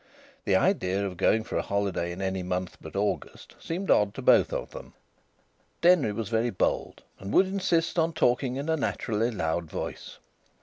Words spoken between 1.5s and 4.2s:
a holiday in any month but August seemed odd